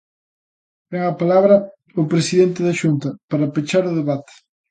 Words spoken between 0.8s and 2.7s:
Ten a palabra o presidente